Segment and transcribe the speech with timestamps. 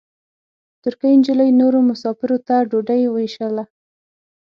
[0.81, 3.63] ترکۍ نجلۍ نورو مساپرو ته ډوډۍ وېشله.